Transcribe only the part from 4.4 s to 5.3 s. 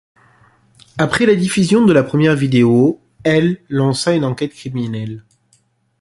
criminelle.